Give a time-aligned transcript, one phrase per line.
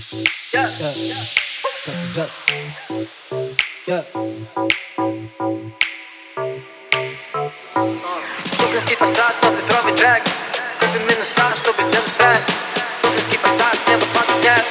[0.00, 0.66] Yeah.
[3.86, 4.04] Yeah.
[8.98, 10.22] Фасад, поллитровый джек
[10.78, 12.42] Купим минуса, чтобы сделать трек
[13.02, 14.64] Бруклинский фасад, с неба падает снег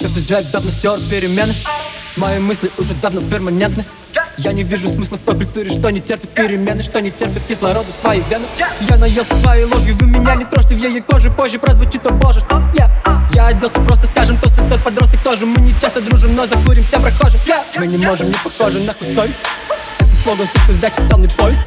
[0.00, 1.54] Этот джек давно стер перемены
[2.16, 3.84] Мои мысли уже давно перманентны
[4.38, 7.92] я не вижу смысла в той культуре, что не терпит перемены Что не терпит кислороду
[7.92, 8.46] в свои вены.
[8.80, 12.40] Я наелся твоей ложью, вы меня не трожьте В ей коже позже прозвучит, о боже
[12.74, 12.90] yeah.
[13.34, 15.46] Я оделся просто, скажем, тост и тот подросток тоже.
[15.46, 17.40] Мы не часто дружим, но закурим всем прохожим.
[17.76, 19.38] Мы не можем, не похожи, нахуй совесть.
[20.00, 21.62] Это слоган, все ты зачитал мне повесть?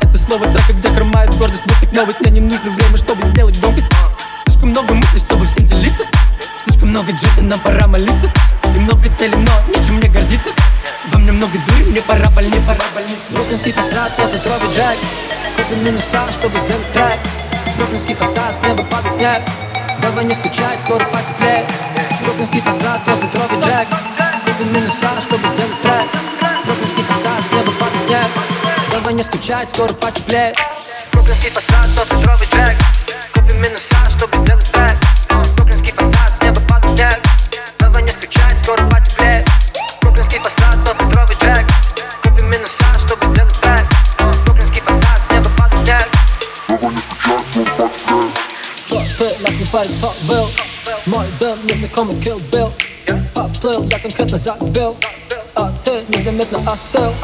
[0.00, 3.58] Это слово трека, где хромает гордость Вот так новость, мне не нужно время, чтобы сделать
[3.60, 3.88] громкость.
[4.46, 6.04] Слишком много мыслей, чтобы всем делиться.
[6.64, 8.30] Слишком много джета, нам пора молиться
[8.82, 10.50] много целей, но нечем мне гордиться.
[11.10, 12.76] Во мне много дури, мне пора больница
[13.30, 14.98] Бруклинский фасад, поллитровый джек.
[15.56, 17.18] Купим минуса, чтобы сделать трек.
[17.76, 19.42] Бруклинский фасад, с неба падает снег.
[20.00, 21.66] Давай не скучать, скоро потеплеет.
[22.24, 23.88] Бруклинский фасад, поллитровый джек.
[24.44, 26.08] Купим минуса, чтобы сделать трек.
[26.64, 28.30] Бруклинский фасад, с неба падает снег.
[28.90, 30.56] Давай не скучать, скоро потеплеет.
[31.12, 32.76] Бруклинский фасад, поллитровый джек.
[33.34, 35.01] Купим минуса, чтобы сделать трек
[49.72, 50.50] Ты парит, кто был
[51.06, 52.70] Мой дом незнакомый Kill Bill.
[53.34, 54.96] Поплыл, я конкретно забил
[55.54, 57.14] А ты незаметно остыл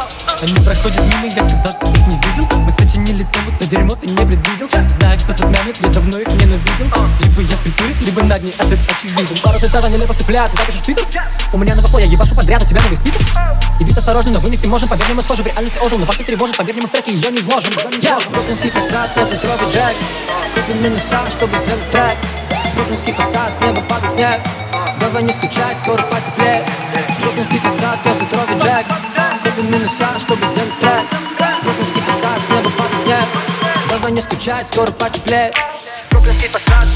[0.40, 2.48] Они проходят мимо, я сказал, что их не видел.
[2.56, 4.68] Мы сочинили тему, то дерьмо ты не предвидел.
[4.88, 6.86] Знаю, кто тут мямит, я давно их ненавидел.
[7.20, 9.36] Либо я в притуре, либо над ней, этот очевиден.
[9.42, 11.05] Пару цитат нелепых цыплят, ты запишешь твиттер
[11.52, 13.20] У меня новый фло, я ебашу подряд, у тебя новый свитер
[13.78, 16.56] И вид осторожный, но вынести можем, поверь, мы схожи В реальности ожил, но факты тревожит,
[16.56, 19.96] поверь, мы в треке ее не изложим Я Бруклинский фасад, поллитровый джек.
[20.55, 22.16] Купим минуса, чтобы сделать трек
[22.78, 24.40] Бруклинский фасад, с неба падает снег.
[25.00, 26.64] Давай не скучать, скоро потеплеет.
[27.20, 28.86] Бруклинский фасад, поллитровый джек.
[29.42, 31.02] Купим минуса, чтобы сделать трек.
[31.64, 33.28] Бруклинский фасад, с неба падает снег.
[33.90, 35.56] Давай не скучать, скоро потеплеет.
[36.11, 36.86] Бруклинский фасад,